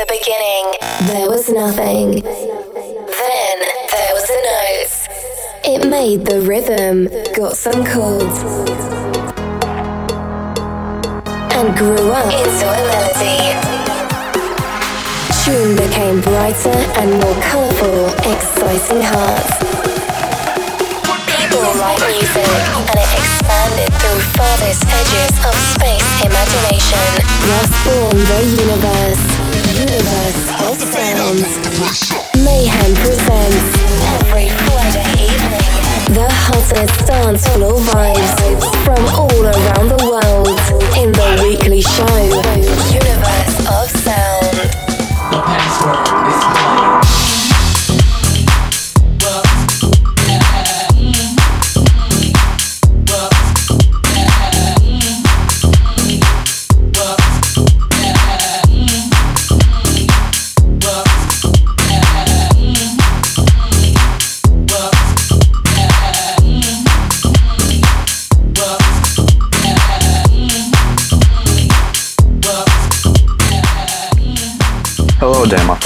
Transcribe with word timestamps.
the 0.00 0.16
beginning, 0.16 0.64
there 1.12 1.28
was 1.28 1.50
nothing. 1.50 2.22
Then 2.24 3.56
there 3.92 4.12
was 4.16 4.24
a 4.32 4.40
note. 4.48 4.96
It 5.60 5.90
made 5.90 6.24
the 6.24 6.40
rhythm, 6.40 7.08
got 7.36 7.52
some 7.54 7.84
chords, 7.84 8.40
and 11.52 11.76
grew 11.76 12.08
up 12.16 12.32
into 12.32 12.64
a 12.64 12.80
melody. 12.88 13.52
Tune 15.44 15.76
became 15.76 16.24
brighter 16.24 16.80
and 16.96 17.20
more 17.20 17.36
colourful, 17.44 18.08
exciting 18.24 19.04
hearts. 19.04 19.52
People 21.28 21.60
write 21.76 22.00
music, 22.08 22.48
and 22.88 22.96
it 22.96 23.10
expanded 23.20 23.92
through 24.00 24.20
farthest 24.32 24.80
edges 24.88 25.34
of 25.44 25.54
space 25.76 26.08
imagination. 26.24 27.08
Thus 27.52 27.68
born 27.84 28.16
the 28.16 28.40
universe, 28.64 29.39
universe 29.80 30.44
of 30.68 30.76
sounds. 30.76 31.56
Mayhem 32.44 32.92
presents 33.00 33.68
every 34.20 34.48
Friday 34.68 35.08
evening 35.24 35.70
the 36.12 36.28
hottest 36.28 37.06
dance 37.06 37.46
floor 37.48 37.80
vibes 37.80 38.60
from 38.84 39.02
all 39.16 39.42
around 39.42 39.88
the 39.88 40.00
world 40.04 40.58
in 41.00 41.12
the 41.12 41.28
weekly 41.42 41.80
show, 41.80 42.20
Universe 42.92 43.56
of 43.76 43.88
Sound. 44.04 44.56
The 45.32 45.40
password 45.48 46.28
is 46.28 46.89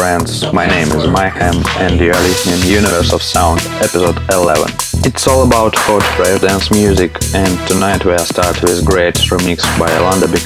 friends. 0.04 0.52
My 0.52 0.66
name 0.66 0.88
is 0.88 1.06
Mayhem, 1.08 1.56
and 1.78 1.98
you 1.98 2.10
are 2.10 2.24
listening 2.28 2.60
Universe 2.70 3.14
of 3.14 3.22
Sound, 3.22 3.60
episode 3.80 4.18
11. 4.30 4.70
It's 5.08 5.26
all 5.26 5.46
about 5.46 5.72
hot 5.74 6.04
rave 6.18 6.42
dance 6.42 6.70
music, 6.70 7.12
and 7.34 7.52
tonight 7.66 8.04
we 8.04 8.12
are 8.12 8.26
starting 8.34 8.68
with 8.68 8.84
great 8.84 9.14
remix 9.32 9.60
by 9.80 9.88
Alanda 9.98 10.28
Be 10.28 10.40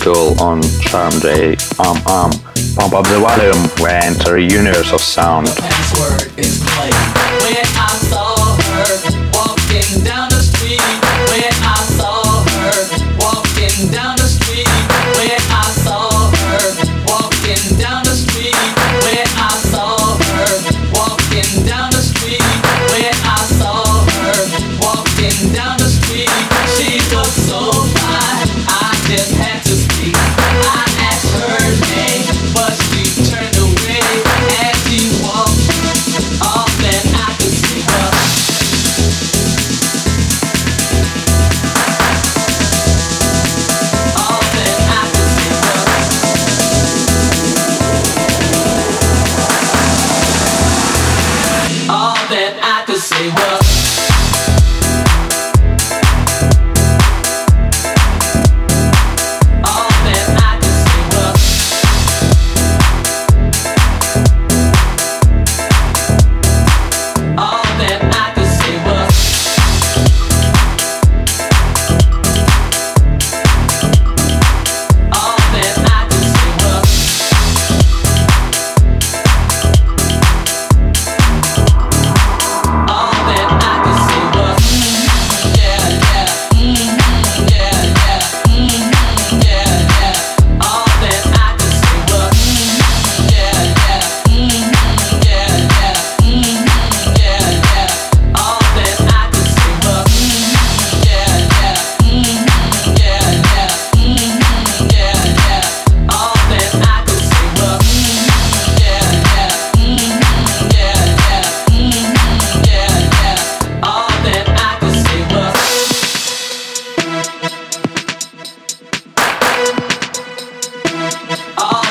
on 0.49 0.63
Charm 0.89 1.15
J. 1.25 1.57
Um 1.83 1.99
Um. 2.07 2.31
Pump 2.77 2.95
up 2.95 3.07
the 3.11 3.19
volume, 3.19 3.63
we 3.83 3.91
enter 3.91 4.39
Universe 4.39 4.93
of 4.93 5.01
Sound. 5.01 5.49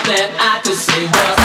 That 0.08 0.32
I 0.40 0.62
could 0.64 0.78
say 0.78 1.04
was. 1.06 1.37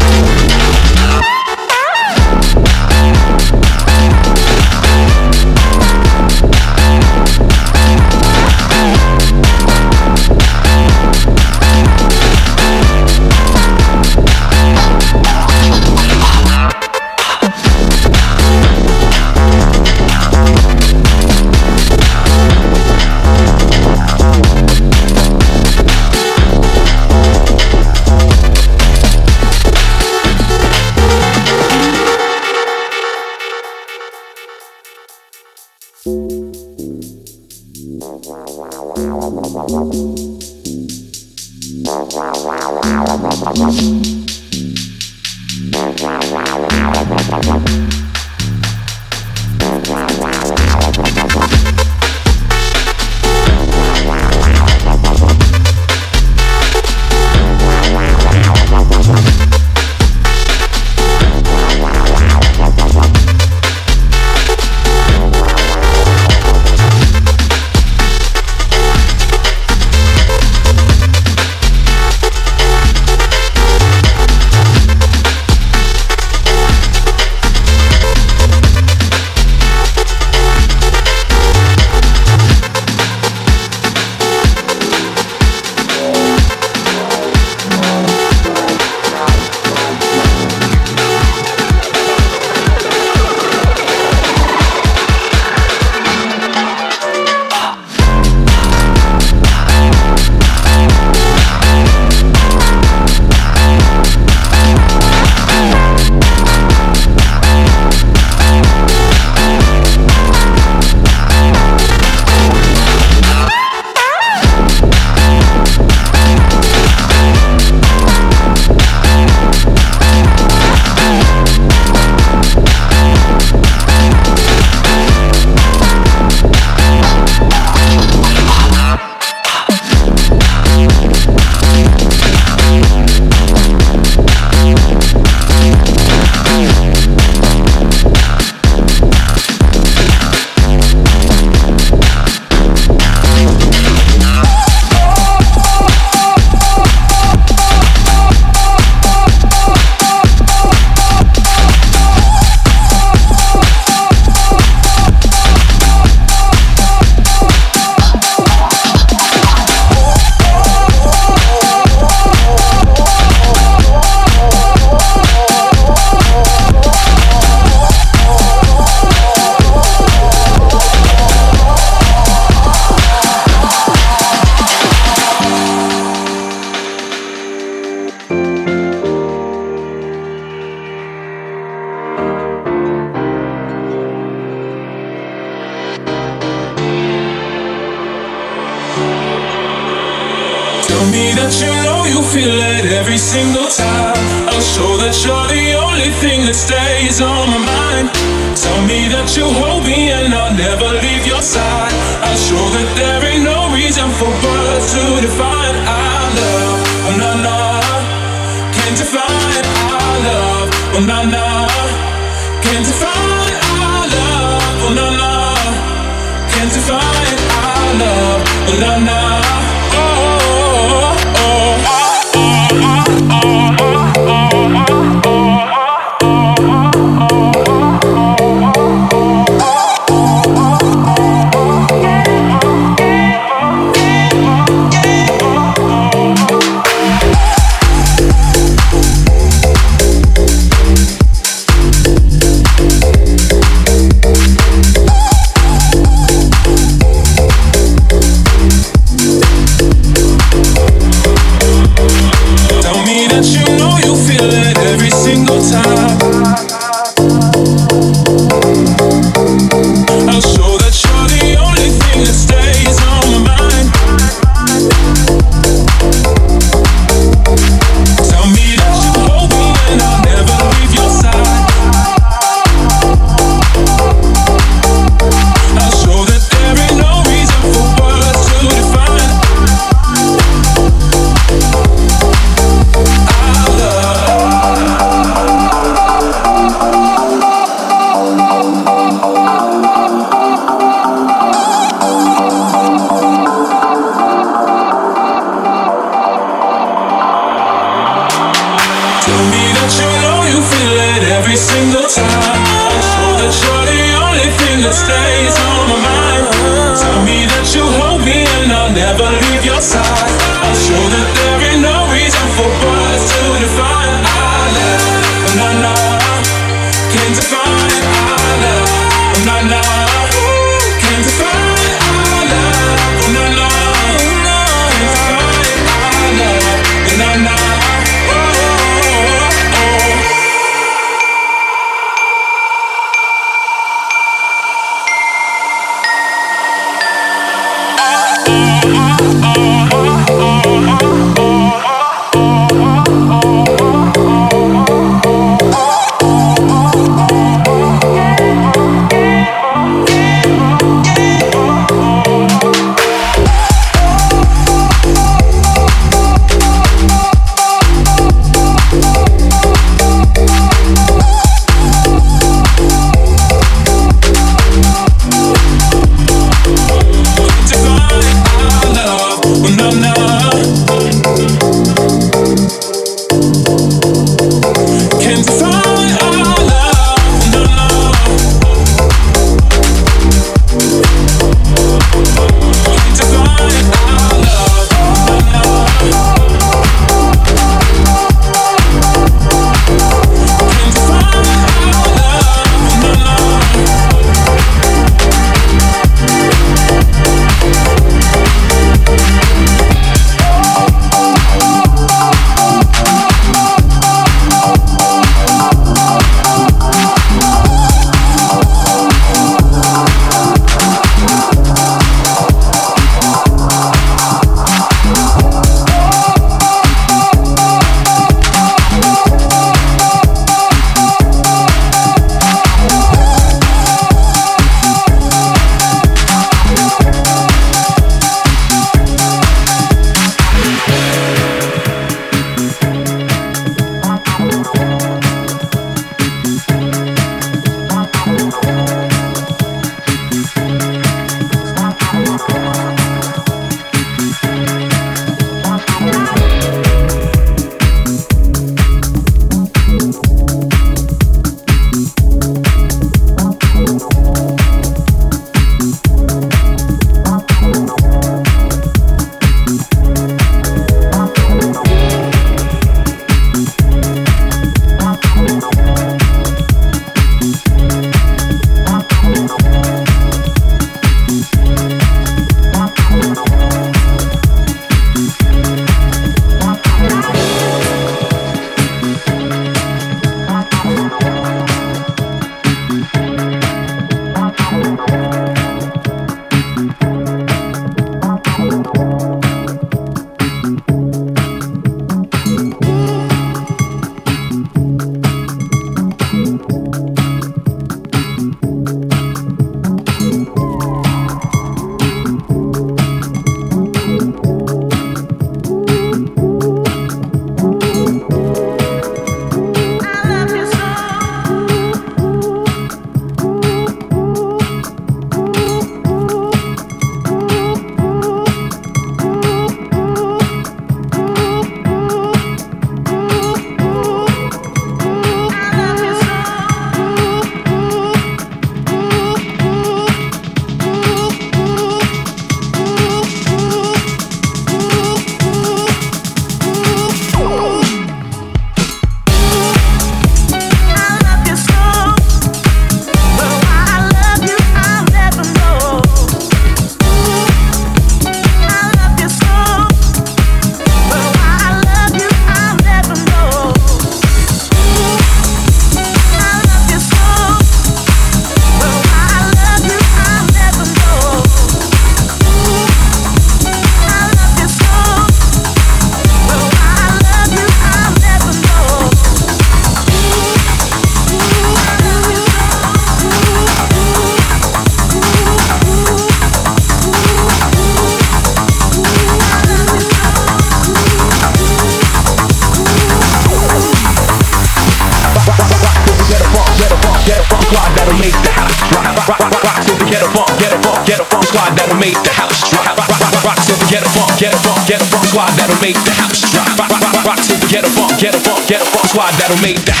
That'll 599.51 599.61
make 599.61 599.83
the 599.85 600.00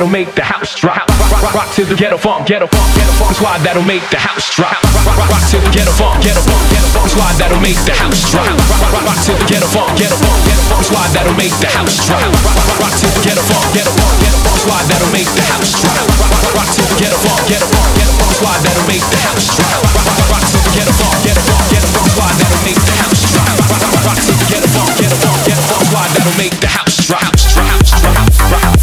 that'll 0.00 0.16
make 0.16 0.32
the 0.32 0.40
house 0.40 0.72
drop. 0.80 1.04
Rock, 1.28 1.44
rock, 1.44 1.54
rock 1.60 1.70
to 1.76 1.84
the 1.84 1.92
ghetto 1.92 2.16
funk, 2.16 2.48
ghetto 2.48 2.64
funk, 2.72 2.88
ghetto 2.96 3.12
funk 3.20 3.36
squad 3.36 3.60
that'll 3.60 3.84
make 3.84 4.00
the 4.08 4.16
house 4.16 4.48
drop. 4.56 4.80
Rock, 5.04 5.12
rock, 5.12 5.28
rock 5.28 5.44
to 5.52 5.60
the 5.60 5.68
ghetto 5.76 5.92
funk, 5.92 6.24
ghetto 6.24 6.40
funk, 6.40 6.64
ghetto 6.72 6.88
funk 6.88 7.08
squad 7.12 7.36
that'll 7.36 7.60
make 7.60 7.76
the 7.84 7.92
house 7.92 8.24
drop. 8.32 8.48
Rock, 8.48 8.96
rock, 8.96 9.04
rock 9.04 9.20
to 9.28 9.36
the 9.36 9.44
ghetto 9.44 9.68
funk, 9.68 9.92
ghetto 10.00 10.16
funk, 10.16 10.40
ghetto 10.48 10.64
funk 10.72 10.88
squad 10.88 11.08
that'll 11.12 11.36
make 11.36 11.52
the 11.60 11.68
house 11.68 12.00
drop. 12.08 12.16
Rock, 12.32 12.64
rock, 12.64 12.80
rock 12.80 12.94
to 12.96 13.06
the 13.12 13.20
ghetto 13.20 13.44
funk, 13.44 13.66
ghetto 13.76 13.92
funk, 13.92 14.14
ghetto 14.24 14.40
funk 14.40 14.56
squad 14.64 14.84
that'll 14.88 15.12
make 15.12 15.28
the 15.36 15.44
house 15.52 15.72
drop. 15.84 15.92
Rock, 16.16 16.32
rock, 16.32 16.48
rock 16.56 16.68
to 16.72 16.80
the 16.80 16.96
ghetto 16.96 17.18
funk, 17.20 17.40
ghetto 17.44 17.68
funk, 17.68 17.92
ghetto 18.00 18.12
funk 18.16 18.32
squad 18.40 18.58
that'll 18.64 18.88
make 18.88 19.04
the 19.04 19.20
house 19.20 19.52
drop. 19.52 19.68
Rock, 19.84 20.00
rock, 20.00 20.32
rock 20.32 20.44
to 20.48 20.56
the 20.64 20.70
ghetto 20.80 20.92
funk, 20.96 21.16
ghetto 21.28 21.44
funk, 21.44 21.64
ghetto 21.68 21.88
funk 21.92 22.08
squad 22.08 22.32
that'll 22.40 22.64
make 22.64 22.80
the 22.88 22.96
house 23.04 23.20
drop. 23.28 23.52
Rock, 23.68 23.84
rock, 23.84 24.00
rock 24.08 24.16
to 24.16 24.32
the 24.32 24.46
ghetto 24.48 24.68
funk, 24.72 24.92
ghetto 24.96 25.16
funk, 25.20 25.40
ghetto 25.44 25.64
funk 25.68 25.84
squad 25.92 26.08
that'll 26.16 26.38
make 26.40 26.56
the 26.56 26.70
house 26.72 26.96
drop. 27.04 27.28
Drop, 27.52 27.84
drop, 28.00 28.32
drop. 28.48 28.79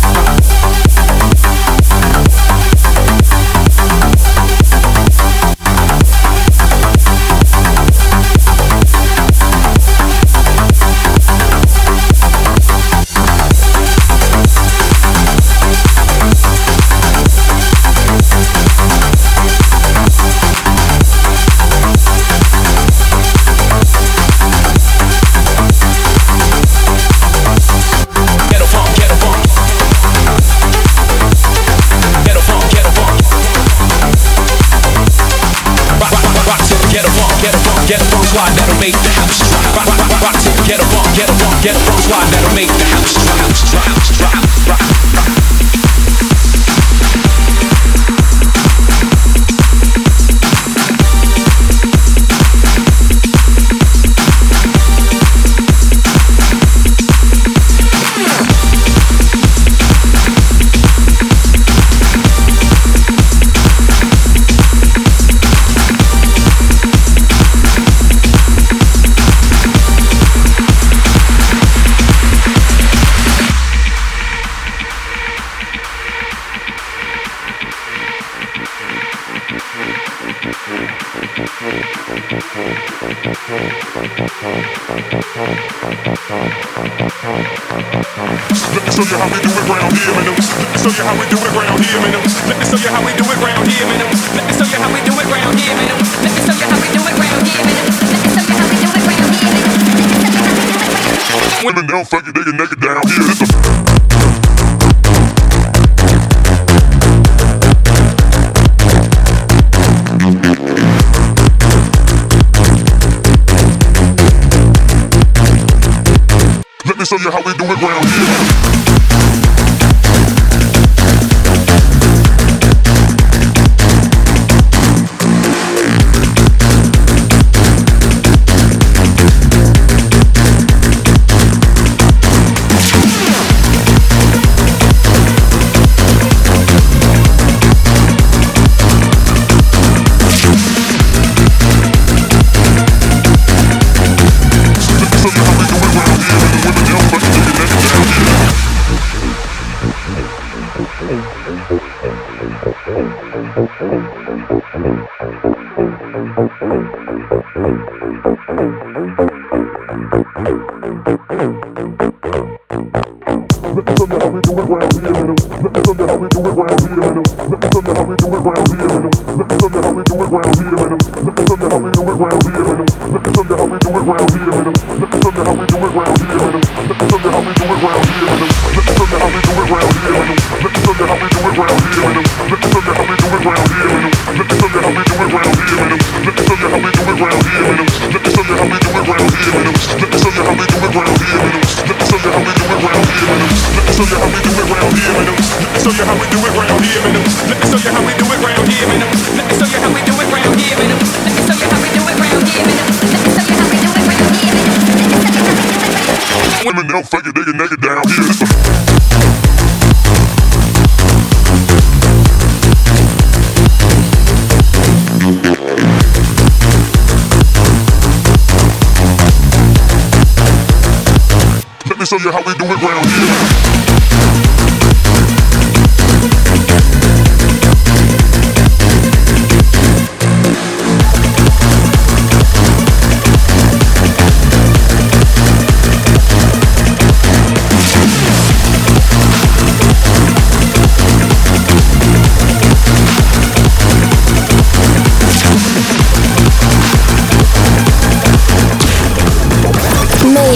Ghetto 37.87 38.03
funk 38.11 38.25
squad 38.25 38.51
that'll 38.59 38.77
make 38.79 38.99
the 38.99 39.09
house 39.15 39.39
drop. 39.47 39.63
Rock, 39.75 39.87
rock, 39.87 40.21
rock, 40.21 40.35
to 40.43 40.49
the 40.51 40.63
ghetto 40.67 40.83
funk, 40.91 41.07
ghetto 41.15 41.33
funk, 41.39 41.63
ghetto 41.63 41.79
funk 41.87 41.99
squad 42.03 42.27
that'll 42.27 42.53
make 42.53 42.67
the 42.75 42.83
house 42.83 43.15
drop. 43.15 43.39
Drop, 43.71 43.87
drop, 44.19 44.43
drop. 44.67 44.83
Let 45.15 45.46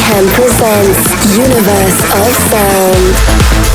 Mayhem 0.02 0.26
presents 0.30 1.38
Universe 1.38 2.02
of 2.16 2.34
Sound. 2.50 3.71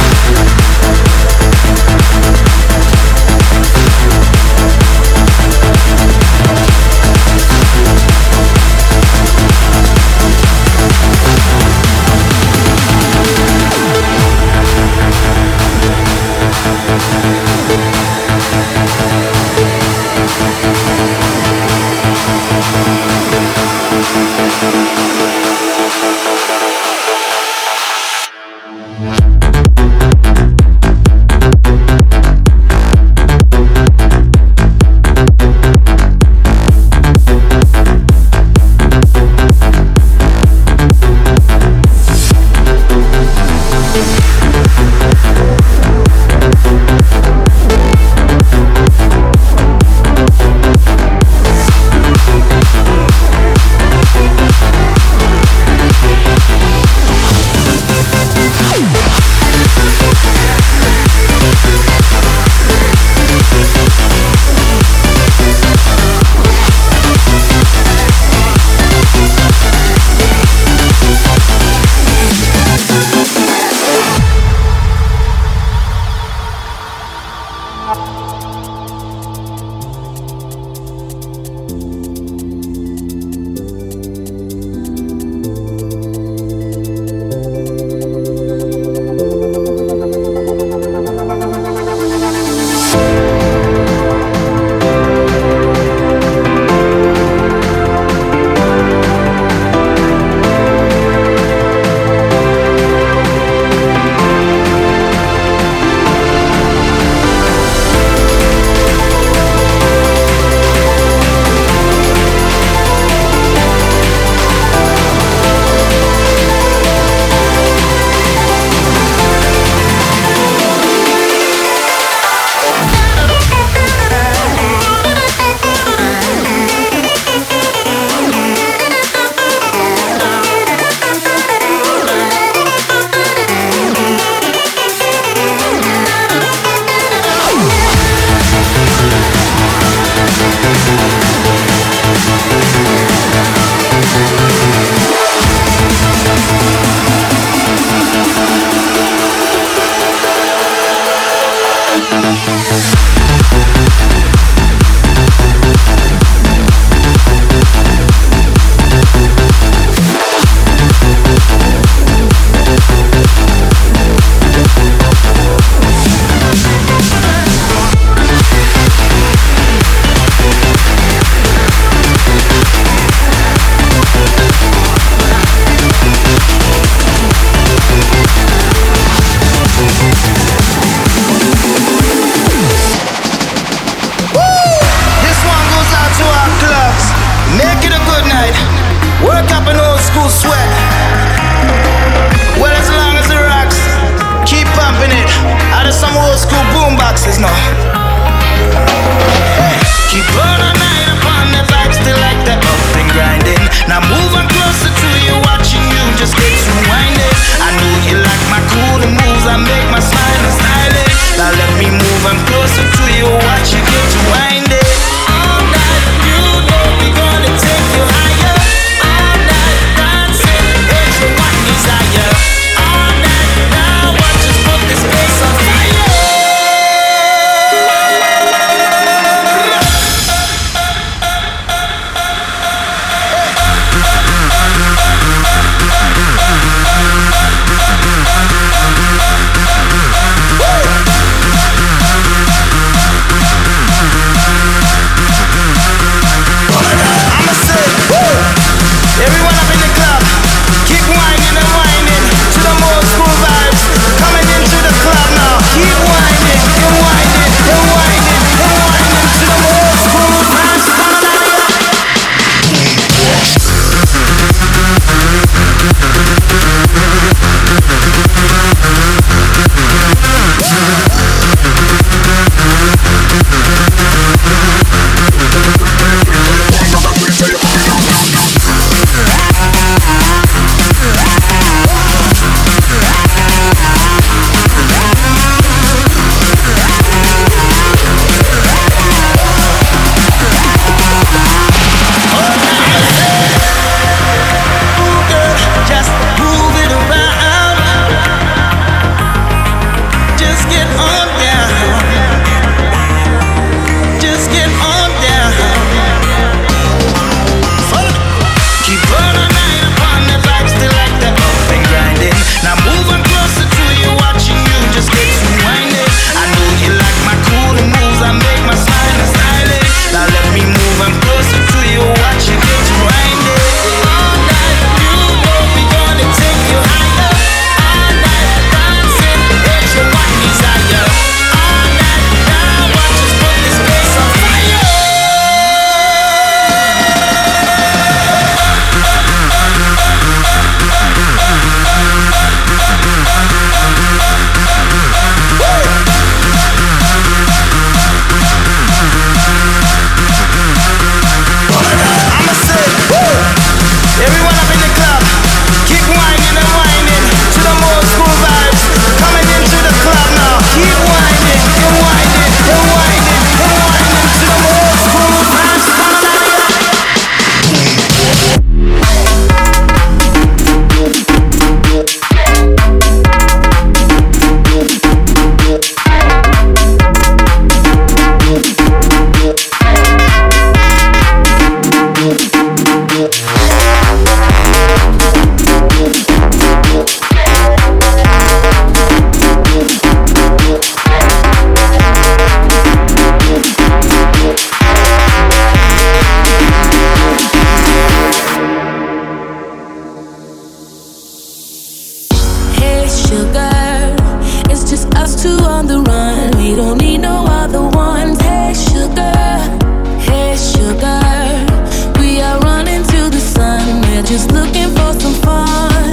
just 414.27 414.51
looking 414.51 414.89
for 414.89 415.13
some 415.21 415.35
fun. 415.35 416.13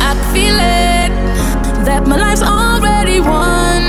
I 0.00 0.14
feel 0.32 0.54
it 0.54 1.10
that 1.84 2.06
my 2.06 2.16
life's 2.16 2.42
already 2.42 3.18
won. 3.18 3.82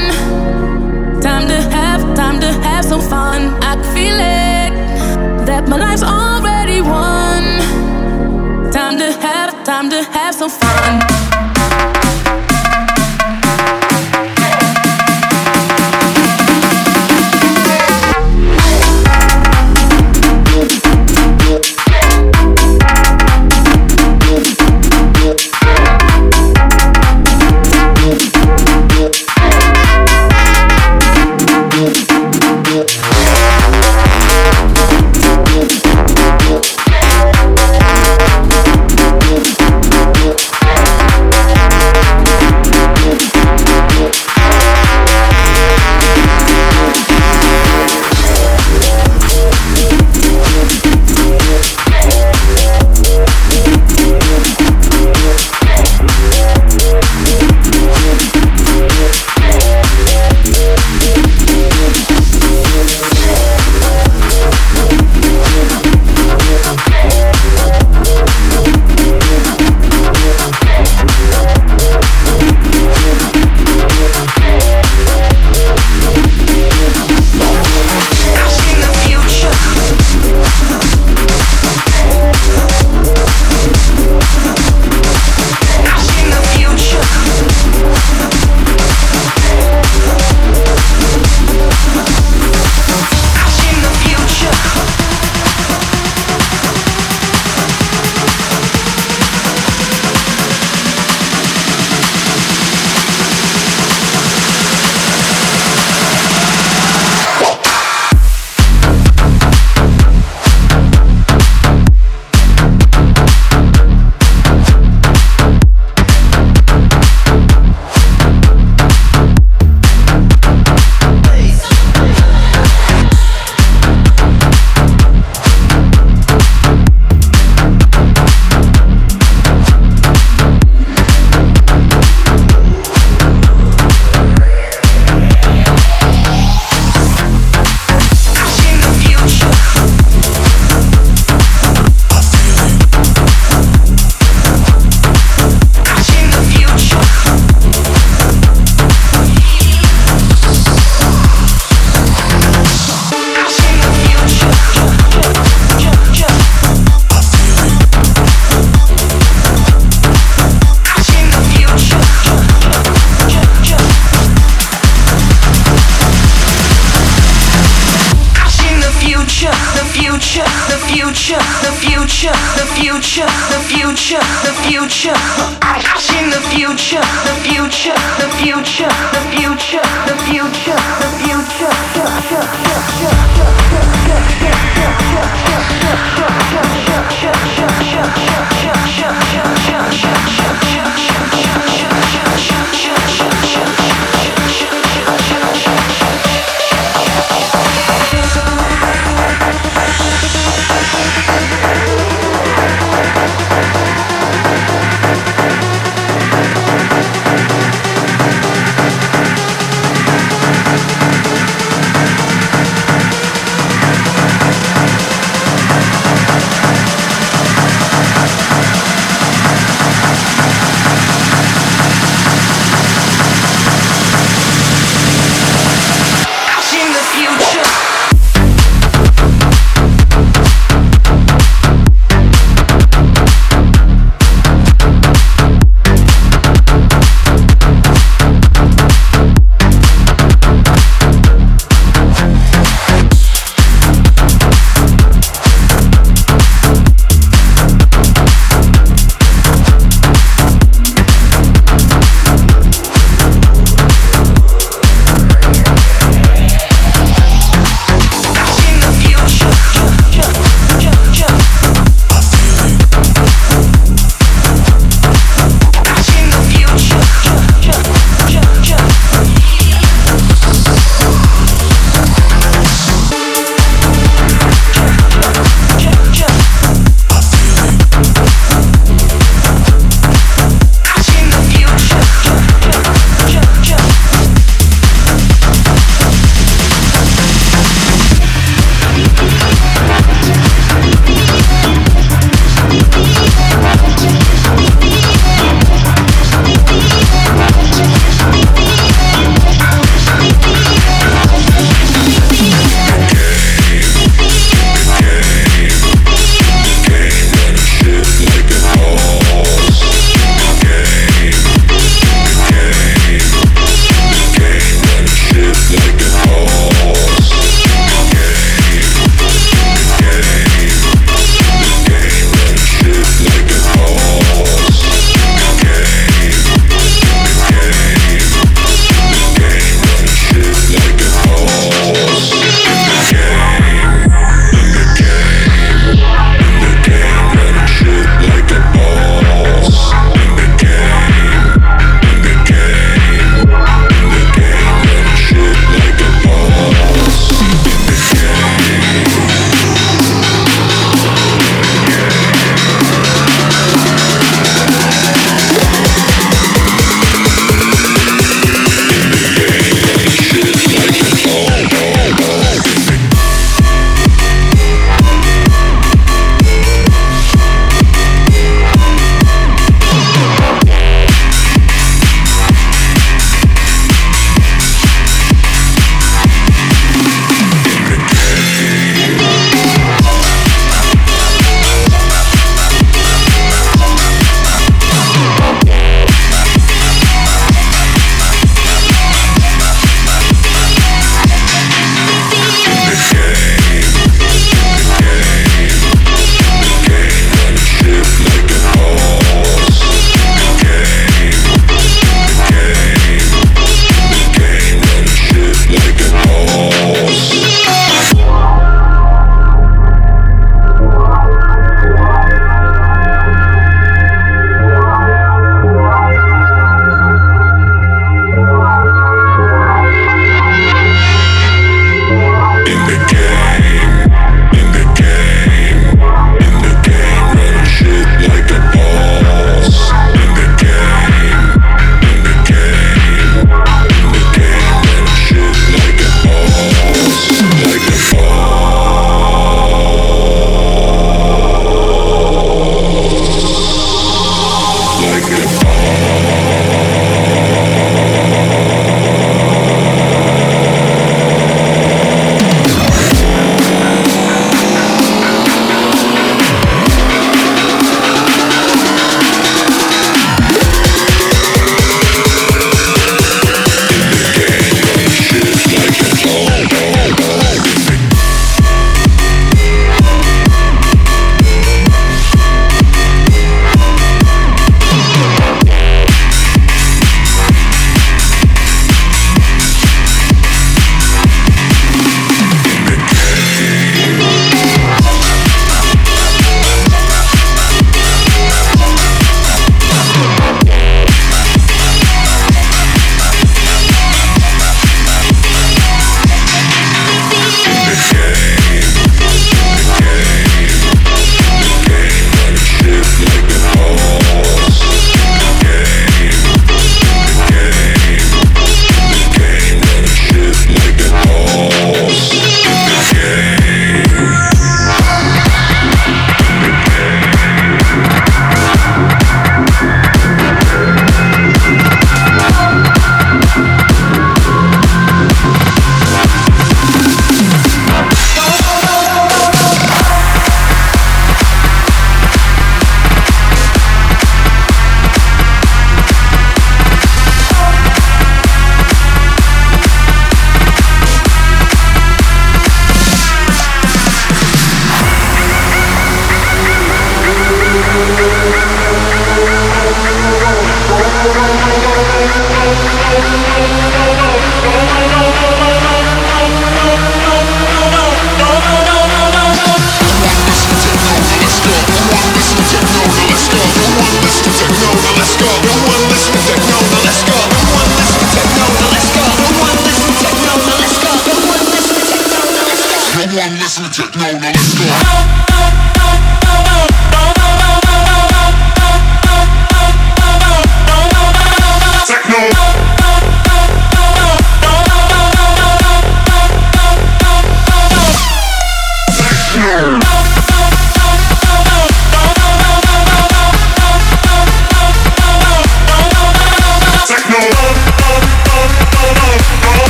Time 1.22 1.48
to 1.48 1.62
have, 1.76 2.02
time 2.16 2.40
to 2.40 2.52
have 2.68 2.84
some 2.84 3.02
fun. 3.02 3.54
I 3.62 3.76
feel 3.94 4.16
it 4.16 5.46
that 5.46 5.68
my 5.70 5.78
life's 5.78 6.02
already 6.02 6.82
won. 6.82 7.44
Time 8.72 8.98
to 8.98 9.12
have, 9.22 9.64
time 9.64 9.92
to 9.92 10.04
have 10.04 10.34
some 10.34 10.50
fun. 10.50 11.17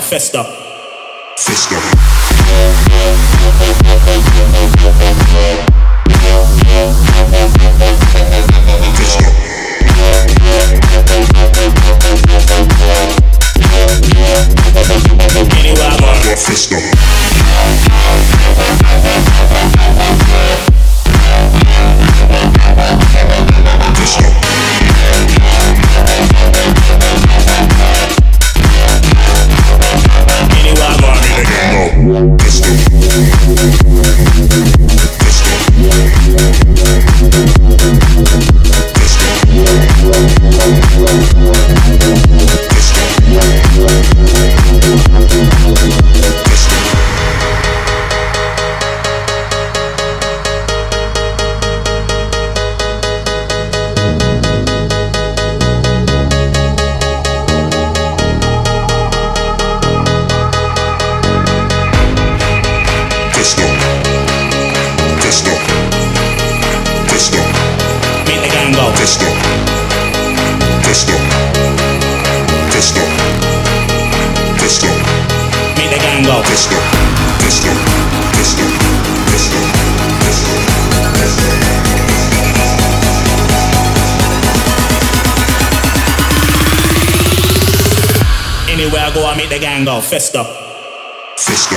fessed 0.00 0.34
up. 0.34 0.59
disco. 76.42 76.76
Disco. 77.40 77.70
Disco. 78.32 78.64
Disco. 79.30 79.60
Disco. 80.24 80.52
Disco. 81.14 81.50
Anywhere 88.70 89.02
I 89.02 89.10
go, 89.12 89.26
I 89.26 89.36
meet 89.36 89.50
the 89.50 89.58
gang 89.58 89.84
go 89.84 90.00
fisto. 90.00 90.44
Fisto. 91.36 91.76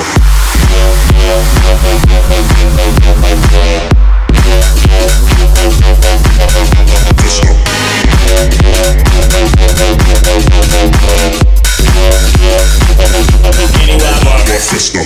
Anywhere 13.83 14.12
my 14.53 14.59
system. 14.59 15.03